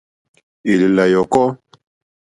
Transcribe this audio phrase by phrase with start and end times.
[0.71, 1.47] Èlèlà yɔ̀kɔ́.